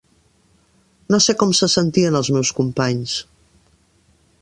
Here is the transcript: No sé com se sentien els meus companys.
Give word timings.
No 1.15 1.19
sé 1.27 1.35
com 1.43 1.53
se 1.61 1.71
sentien 1.75 2.19
els 2.23 2.33
meus 2.39 2.53
companys. 2.63 3.17